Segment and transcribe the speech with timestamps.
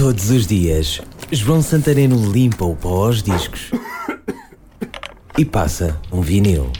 [0.00, 0.98] Todos os dias,
[1.30, 3.70] João Santareno limpa o pó aos discos
[5.36, 6.72] e passa um vinil.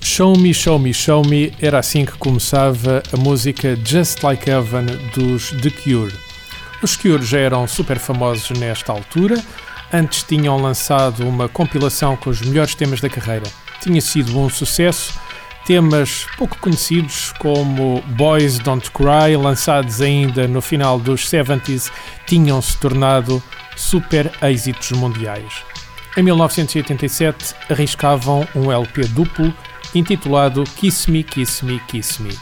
[0.00, 4.86] Show Me, Show Me, Show Me era assim que começava a música Just Like Heaven
[5.12, 6.14] dos The Cure.
[6.80, 9.42] Os Cure já eram super famosos nesta altura,
[9.92, 13.50] antes tinham lançado uma compilação com os melhores temas da carreira.
[13.82, 15.18] Tinha sido um sucesso,
[15.68, 21.92] temas pouco conhecidos como Boys Don't Cry, lançados ainda no final dos 70s,
[22.24, 23.42] tinham se tornado
[23.76, 25.62] super êxitos mundiais.
[26.16, 29.52] Em 1987 arriscavam um LP duplo
[29.94, 32.34] intitulado Kiss Me, Kiss Me, Kiss Me.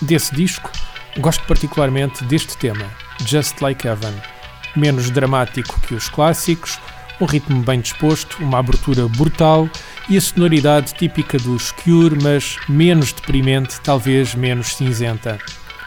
[0.00, 0.70] Desse disco,
[1.18, 2.86] gosto particularmente deste tema,
[3.26, 4.14] Just Like Heaven.
[4.74, 6.80] Menos dramático que os clássicos,
[7.20, 9.68] um ritmo bem disposto, uma abertura brutal
[10.08, 15.38] e a sonoridade típica dos Cure, mas menos deprimente, talvez menos cinzenta.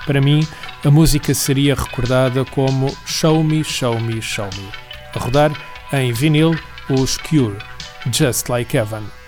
[0.05, 0.45] Para mim,
[0.84, 4.67] a música seria recordada como Show Me, Show Me, Show Me.
[5.16, 5.52] A rodar
[5.94, 6.58] em vinil,
[6.89, 7.58] os Cure,
[8.11, 9.20] Just Like Heaven.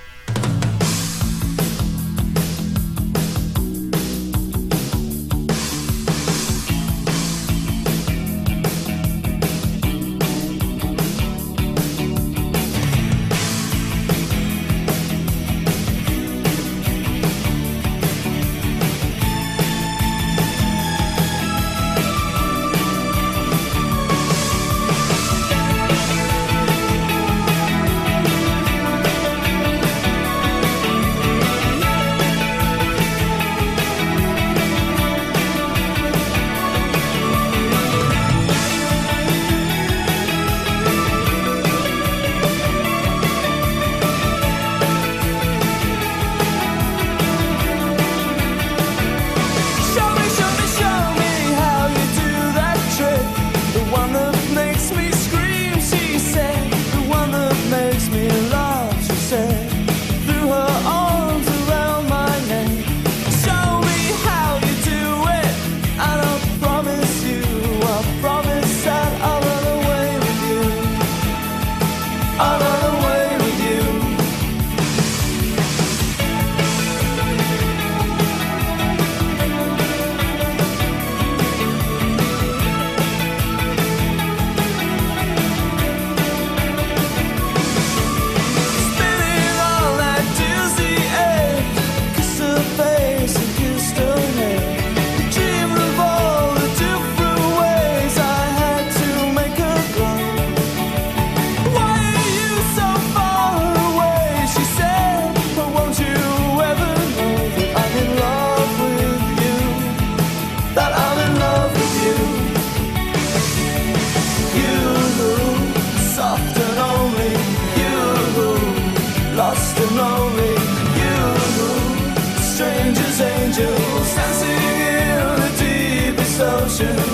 [123.56, 127.13] angels dancing in the deepest ocean.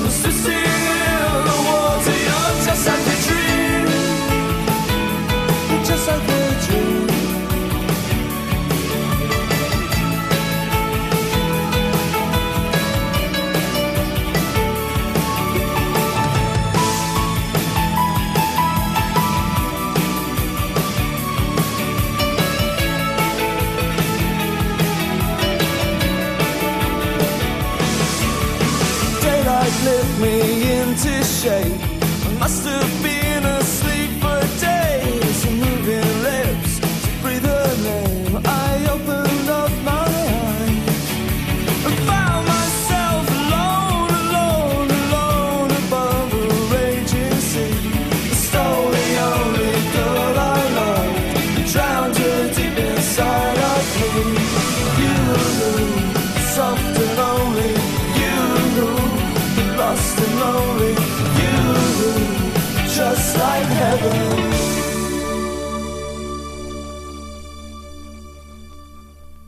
[29.99, 31.81] shook me into shape.
[32.25, 33.19] I must have been.